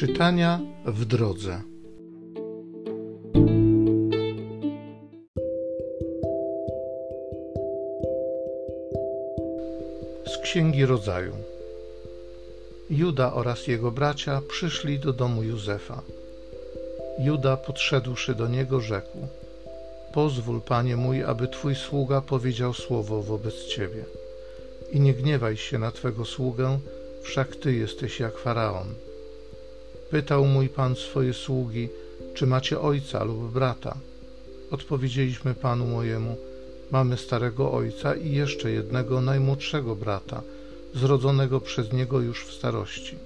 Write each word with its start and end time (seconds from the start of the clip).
Czytania 0.00 0.60
w 0.86 1.04
drodze. 1.04 1.62
Z 10.26 10.38
Księgi 10.42 10.86
Rodzaju. 10.86 11.32
Juda 12.90 13.32
oraz 13.32 13.66
jego 13.66 13.90
bracia 13.90 14.42
przyszli 14.48 14.98
do 14.98 15.12
domu 15.12 15.42
Józefa. 15.42 16.02
Juda 17.18 17.56
podszedłszy 17.56 18.34
do 18.34 18.48
niego 18.48 18.80
rzekł: 18.80 19.18
Pozwól, 20.14 20.60
panie 20.60 20.96
mój, 20.96 21.24
aby 21.24 21.48
twój 21.48 21.74
sługa 21.74 22.20
powiedział 22.20 22.74
słowo 22.74 23.22
wobec 23.22 23.64
ciebie. 23.64 24.04
I 24.92 25.00
nie 25.00 25.14
gniewaj 25.14 25.56
się 25.56 25.78
na 25.78 25.90
twego 25.90 26.24
sługę, 26.24 26.78
wszak 27.22 27.56
ty 27.56 27.74
jesteś 27.74 28.20
jak 28.20 28.38
faraon. 28.38 28.94
Pytał 30.10 30.46
mój 30.46 30.68
pan 30.68 30.96
swoje 30.96 31.34
sługi, 31.34 31.88
czy 32.34 32.46
macie 32.46 32.80
ojca 32.80 33.24
lub 33.24 33.52
brata. 33.52 33.96
Odpowiedzieliśmy 34.70 35.54
panu 35.54 35.86
mojemu: 35.86 36.36
Mamy 36.90 37.16
starego 37.16 37.72
ojca 37.72 38.14
i 38.14 38.32
jeszcze 38.32 38.70
jednego 38.70 39.20
najmłodszego 39.20 39.96
brata, 39.96 40.42
zrodzonego 40.94 41.60
przez 41.60 41.92
niego 41.92 42.20
już 42.20 42.46
w 42.46 42.54
starości. 42.54 43.16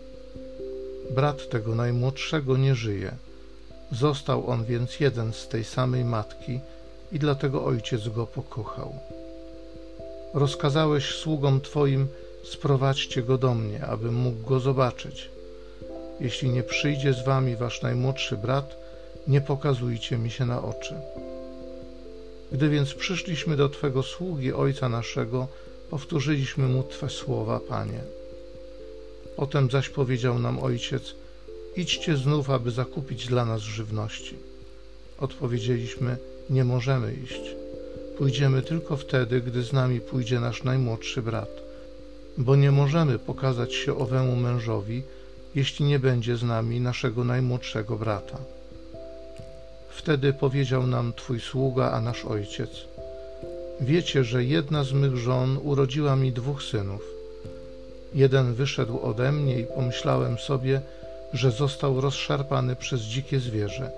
Brat 1.10 1.48
tego 1.48 1.74
najmłodszego 1.74 2.56
nie 2.56 2.74
żyje. 2.74 3.12
Został 3.92 4.50
on 4.50 4.64
więc 4.64 5.00
jeden 5.00 5.32
z 5.32 5.48
tej 5.48 5.64
samej 5.64 6.04
matki 6.04 6.60
i 7.12 7.18
dlatego 7.18 7.64
ojciec 7.64 8.08
go 8.08 8.26
pokochał. 8.26 8.94
Rozkazałeś 10.34 11.14
sługom 11.14 11.60
Twoim, 11.60 12.06
sprowadźcie 12.44 13.22
go 13.22 13.38
do 13.38 13.54
mnie, 13.54 13.86
abym 13.86 14.14
mógł 14.14 14.48
go 14.48 14.60
zobaczyć. 14.60 15.33
Jeśli 16.20 16.50
nie 16.50 16.62
przyjdzie 16.62 17.12
z 17.12 17.24
wami 17.24 17.56
wasz 17.56 17.82
najmłodszy 17.82 18.36
brat, 18.36 18.76
nie 19.28 19.40
pokazujcie 19.40 20.18
mi 20.18 20.30
się 20.30 20.46
na 20.46 20.62
oczy. 20.62 20.94
Gdy 22.52 22.68
więc 22.68 22.94
przyszliśmy 22.94 23.56
do 23.56 23.68
Twego 23.68 24.02
sługi, 24.02 24.52
ojca 24.52 24.88
naszego, 24.88 25.48
powtórzyliśmy 25.90 26.68
mu 26.68 26.82
Twe 26.82 27.10
słowa, 27.10 27.60
Panie. 27.68 28.00
Potem 29.36 29.70
zaś 29.70 29.88
powiedział 29.88 30.38
nam 30.38 30.58
ojciec: 30.58 31.14
Idźcie 31.76 32.16
znów, 32.16 32.50
aby 32.50 32.70
zakupić 32.70 33.26
dla 33.26 33.44
nas 33.44 33.60
żywności. 33.60 34.36
Odpowiedzieliśmy: 35.18 36.16
Nie 36.50 36.64
możemy 36.64 37.14
iść. 37.14 37.54
Pójdziemy 38.18 38.62
tylko 38.62 38.96
wtedy, 38.96 39.40
gdy 39.40 39.62
z 39.62 39.72
nami 39.72 40.00
pójdzie 40.00 40.40
nasz 40.40 40.64
najmłodszy 40.64 41.22
brat, 41.22 41.50
bo 42.38 42.56
nie 42.56 42.70
możemy 42.70 43.18
pokazać 43.18 43.74
się 43.74 43.98
owemu 43.98 44.36
mężowi, 44.36 45.02
jeśli 45.54 45.84
nie 45.86 45.98
będzie 45.98 46.36
z 46.36 46.42
nami 46.42 46.80
naszego 46.80 47.24
najmłodszego 47.24 47.96
brata. 47.96 48.38
Wtedy 49.90 50.32
powiedział 50.32 50.86
nam 50.86 51.12
Twój 51.12 51.40
sługa, 51.40 51.90
a 51.90 52.00
nasz 52.00 52.24
ojciec: 52.24 52.70
Wiecie, 53.80 54.24
że 54.24 54.44
jedna 54.44 54.84
z 54.84 54.92
mych 54.92 55.16
żon 55.16 55.58
urodziła 55.62 56.16
mi 56.16 56.32
dwóch 56.32 56.62
synów. 56.62 57.02
Jeden 58.14 58.54
wyszedł 58.54 59.00
ode 59.00 59.32
mnie 59.32 59.60
i 59.60 59.64
pomyślałem 59.64 60.38
sobie, 60.38 60.80
że 61.32 61.50
został 61.50 62.00
rozszarpany 62.00 62.76
przez 62.76 63.00
dzikie 63.00 63.40
zwierzę 63.40 63.90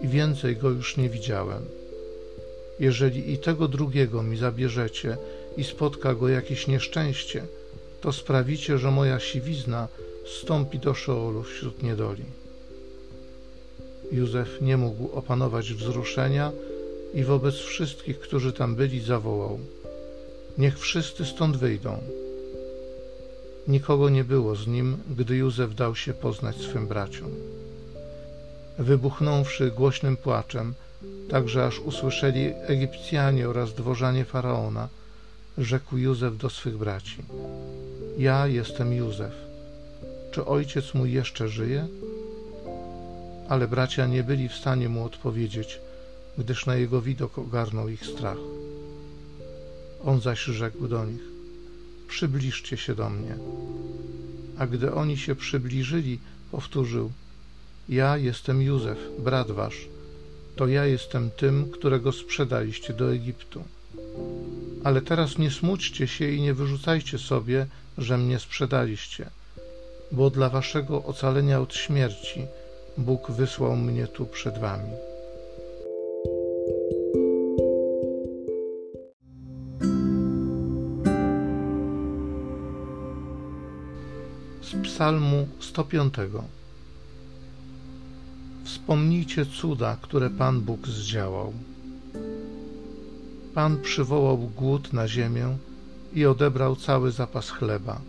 i 0.00 0.08
więcej 0.08 0.56
go 0.56 0.70
już 0.70 0.96
nie 0.96 1.08
widziałem. 1.08 1.64
Jeżeli 2.80 3.32
i 3.32 3.38
tego 3.38 3.68
drugiego 3.68 4.22
mi 4.22 4.36
zabierzecie 4.36 5.16
i 5.56 5.64
spotka 5.64 6.14
go 6.14 6.28
jakieś 6.28 6.66
nieszczęście, 6.66 7.42
to 8.00 8.12
sprawicie, 8.12 8.78
że 8.78 8.90
moja 8.90 9.20
siwizna 9.20 9.88
stąpi 10.26 10.78
do 10.78 10.94
Szeolu 10.94 11.42
wśród 11.42 11.82
niedoli. 11.82 12.24
Józef 14.12 14.60
nie 14.60 14.76
mógł 14.76 15.12
opanować 15.12 15.74
wzruszenia 15.74 16.52
i 17.14 17.24
wobec 17.24 17.54
wszystkich, 17.54 18.20
którzy 18.20 18.52
tam 18.52 18.76
byli, 18.76 19.00
zawołał: 19.00 19.58
Niech 20.58 20.78
wszyscy 20.78 21.24
stąd 21.24 21.56
wyjdą. 21.56 21.98
Nikogo 23.68 24.08
nie 24.08 24.24
było 24.24 24.56
z 24.56 24.66
nim, 24.66 24.96
gdy 25.16 25.36
Józef 25.36 25.74
dał 25.74 25.96
się 25.96 26.14
poznać 26.14 26.56
swym 26.56 26.86
braciom. 26.86 27.30
Wybuchnąwszy 28.78 29.70
głośnym 29.70 30.16
płaczem, 30.16 30.74
tak 31.30 31.48
że 31.48 31.66
aż 31.66 31.80
usłyszeli 31.80 32.52
Egipcjanie 32.66 33.48
oraz 33.48 33.74
dworzanie 33.74 34.24
faraona, 34.24 34.88
rzekł 35.58 35.96
Józef 35.96 36.36
do 36.36 36.50
swych 36.50 36.76
braci: 36.76 37.16
Ja 38.18 38.46
jestem 38.46 38.92
Józef. 38.92 39.45
Czy 40.36 40.44
ojciec 40.44 40.94
mój 40.94 41.12
jeszcze 41.12 41.48
żyje? 41.48 41.88
Ale 43.48 43.68
bracia 43.68 44.06
nie 44.06 44.22
byli 44.22 44.48
w 44.48 44.54
stanie 44.54 44.88
mu 44.88 45.04
odpowiedzieć, 45.04 45.78
gdyż 46.38 46.66
na 46.66 46.76
jego 46.76 47.02
widok 47.02 47.38
ogarnął 47.38 47.88
ich 47.88 48.06
strach. 48.06 48.36
On 50.04 50.20
zaś 50.20 50.44
rzekł 50.44 50.88
do 50.88 51.04
nich: 51.04 51.20
Przybliżcie 52.08 52.76
się 52.76 52.94
do 52.94 53.10
mnie. 53.10 53.34
A 54.58 54.66
gdy 54.66 54.94
oni 54.94 55.18
się 55.18 55.34
przybliżyli, 55.34 56.18
powtórzył: 56.50 57.12
Ja 57.88 58.16
jestem 58.16 58.62
Józef, 58.62 58.98
brat 59.18 59.50
wasz. 59.50 59.88
To 60.56 60.66
ja 60.66 60.86
jestem 60.86 61.30
tym, 61.30 61.70
którego 61.70 62.12
sprzedaliście 62.12 62.92
do 62.94 63.12
Egiptu. 63.12 63.64
Ale 64.84 65.02
teraz 65.02 65.38
nie 65.38 65.50
smućcie 65.50 66.08
się 66.08 66.30
i 66.30 66.40
nie 66.40 66.54
wyrzucajcie 66.54 67.18
sobie, 67.18 67.66
że 67.98 68.18
mnie 68.18 68.38
sprzedaliście, 68.38 69.30
bo 70.12 70.30
dla 70.30 70.48
waszego 70.48 71.04
ocalenia 71.04 71.60
od 71.60 71.74
śmierci 71.74 72.46
Bóg 72.98 73.30
wysłał 73.30 73.76
mnie 73.76 74.06
tu 74.06 74.26
przed 74.26 74.58
wami. 74.58 74.90
Z 84.62 84.74
Psalmu 84.82 85.48
105 85.60 86.14
Wspomnijcie 88.64 89.46
cuda, 89.46 89.96
które 90.02 90.30
Pan 90.30 90.60
Bóg 90.60 90.88
zdziałał. 90.88 91.52
Pan 93.54 93.80
przywołał 93.82 94.38
głód 94.38 94.92
na 94.92 95.08
ziemię 95.08 95.56
i 96.14 96.26
odebrał 96.26 96.76
cały 96.76 97.10
zapas 97.10 97.50
chleba. 97.50 98.00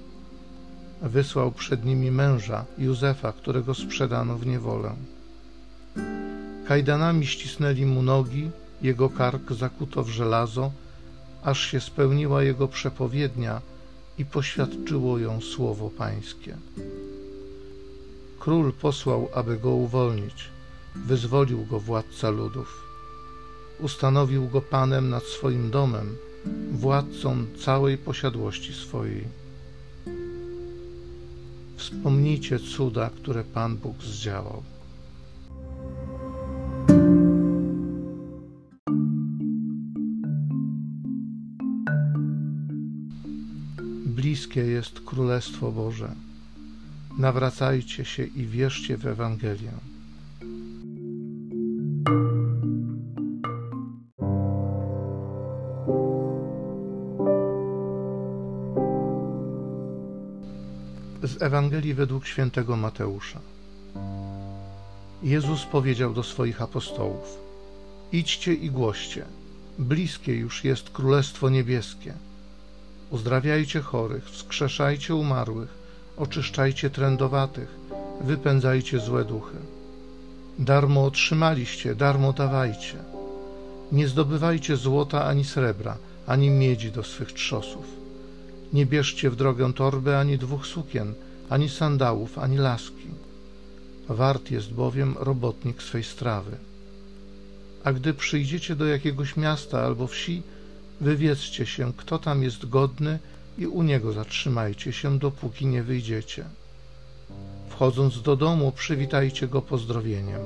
Wysłał 1.02 1.52
przed 1.52 1.85
nimi 1.85 2.12
męża, 2.12 2.66
Józefa, 2.78 3.34
którego 3.34 3.74
sprzedano 3.74 4.38
w 4.38 4.46
niewolę. 4.46 4.96
Kajdanami 6.68 7.28
ścisnęli 7.28 7.85
mu 7.85 8.02
nogi, 8.02 8.50
jego 8.81 9.09
kark 9.09 9.53
zakuto 9.53 10.03
w 10.03 10.09
żelazo, 10.09 10.72
aż 11.44 11.72
się 11.72 11.80
spełniła 11.80 12.44
jego 12.44 12.68
przepowiednia 12.68 13.62
i 14.18 14.25
poświadczyło 14.25 15.19
ją 15.19 15.41
słowo 15.41 15.90
Pańskie. 15.90 16.57
Król 18.40 18.74
posłał, 18.74 19.30
aby 19.34 19.57
go 19.57 19.69
uwolnić. 19.69 20.50
Wyzwolił 20.96 21.66
go 21.66 21.80
władca 21.80 22.30
ludów. 22.30 22.84
Ustanowił 23.80 24.47
go 24.47 24.62
panem 24.62 25.09
nad 25.09 25.24
swoim 25.24 25.72
domem, 25.72 26.16
władcą 26.72 27.46
całej 27.59 27.97
posiadłości 27.97 28.74
swojej. 28.74 29.47
Wspomnijcie 31.78 32.60
cuda, 32.60 33.10
które 33.10 33.44
Pan 33.44 33.78
Bóg 33.78 34.04
zdziałał. 34.04 34.64
Bliskie 44.06 44.62
jest 44.62 45.00
Królestwo 45.00 45.72
Boże. 45.72 46.16
Nawracajcie 47.18 48.06
się 48.06 48.24
i 48.24 48.46
wierzcie 48.46 48.98
w 48.98 49.07
Ewangelię. 49.07 49.72
Ewangelii 61.42 61.94
według 61.94 62.25
świętego 62.25 62.78
Mateusza. 62.78 63.39
Jezus 65.24 65.66
powiedział 65.66 66.13
do 66.13 66.24
swoich 66.24 66.62
apostołów: 66.62 67.38
Idźcie 68.12 68.54
i 68.54 68.72
głoście, 68.72 69.25
bliskie 69.80 70.34
już 70.36 70.63
jest 70.63 70.89
Królestwo 70.89 71.50
Niebieskie. 71.50 72.13
Uzdrawiajcie 73.10 73.81
chorych, 73.81 74.30
wskrzeszajcie 74.30 75.16
umarłych, 75.16 75.69
oczyszczajcie 76.18 76.89
trędowatych, 76.89 77.75
wypędzajcie 78.22 79.00
złe 79.00 79.25
duchy. 79.25 79.57
Darmo 80.60 81.06
otrzymaliście, 81.06 81.95
darmo 81.95 82.34
dawajcie. 82.34 82.98
Nie 83.92 84.07
zdobywajcie 84.07 84.78
złota 84.78 85.25
ani 85.25 85.45
srebra, 85.45 85.98
ani 86.28 86.50
miedzi 86.50 86.92
do 86.92 87.04
swych 87.04 87.31
trzosów. 87.31 87.86
Nie 88.74 88.86
bierzcie 88.86 89.30
w 89.30 89.36
drogę 89.36 89.74
torby 89.74 90.18
ani 90.18 90.38
dwóch 90.38 90.68
sukien, 90.68 91.13
ani 91.50 91.70
sandałów, 91.70 92.40
ani 92.40 92.58
laski. 92.58 93.08
wart 94.10 94.52
jest 94.52 94.74
bowiem 94.74 95.16
robotnik 95.20 95.84
swej 95.84 96.04
strawy. 96.04 96.58
A 97.84 97.94
gdy 97.94 98.14
przyjdziecie 98.14 98.76
do 98.76 98.86
jakiegoś 98.86 99.38
miasta 99.38 99.82
albo 99.82 100.08
wsi, 100.08 100.44
wywiedzcie 101.02 101.66
się, 101.66 101.94
kto 101.98 102.20
tam 102.20 102.44
jest 102.44 102.70
godny 102.70 103.20
i 103.58 103.68
u 103.68 103.84
niego 103.84 104.14
zatrzymajcie 104.14 104.94
się, 104.94 105.20
dopóki 105.20 105.66
nie 105.66 105.84
wyjdziecie. 105.84 106.46
Wchodząc 107.70 108.22
do 108.22 108.36
domu, 108.36 108.72
przywitajcie 108.72 109.48
go 109.48 109.62
pozdrowieniem. 109.62 110.42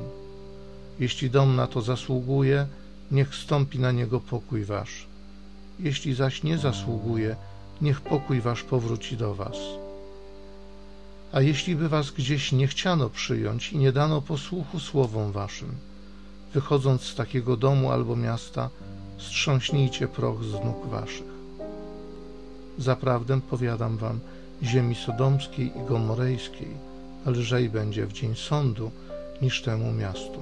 Jeśli 1.00 1.30
dom 1.30 1.56
na 1.56 1.68
to 1.68 1.82
zasługuje, 1.82 2.68
niech 3.12 3.36
stąpi 3.36 3.80
na 3.80 3.92
niego 3.92 4.20
pokój 4.20 4.66
wasz. 4.66 5.06
Jeśli 5.80 6.14
zaś 6.14 6.44
nie 6.44 6.58
zasługuje, 6.58 7.36
niech 7.82 8.02
pokój 8.02 8.42
wasz 8.42 8.64
powróci 8.64 9.18
do 9.18 9.36
was. 9.36 9.58
A 11.34 11.42
jeśli 11.42 11.76
by 11.76 11.90
was 11.90 12.12
gdzieś 12.12 12.52
nie 12.52 12.68
chciano 12.68 13.10
przyjąć 13.10 13.74
i 13.74 13.78
nie 13.78 13.92
dano 13.92 14.22
posłuchu 14.22 14.80
słowom 14.80 15.32
waszym, 15.32 15.76
wychodząc 16.54 17.02
z 17.02 17.16
takiego 17.16 17.58
domu 17.58 17.92
albo 17.92 18.16
miasta, 18.16 18.70
strząśnijcie 19.18 20.08
proch 20.08 20.44
z 20.44 20.54
nóg 20.54 20.88
waszych. 20.88 21.32
Zaprawdę 22.78 23.42
powiadam 23.42 23.98
wam, 23.98 24.20
ziemi 24.64 24.96
sodomskiej 24.96 25.68
i 25.68 25.88
gomorejskiej 25.88 26.92
lżej 27.26 27.70
będzie 27.70 28.06
w 28.06 28.14
dzień 28.14 28.36
sądu 28.36 28.92
niż 29.42 29.62
temu 29.62 29.92
miastu. 29.94 30.40